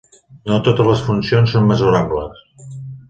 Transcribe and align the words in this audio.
No 0.51 0.55
totes 0.67 0.87
les 0.91 1.03
funcions 1.09 1.53
són 1.57 1.67
mesurables. 1.73 2.41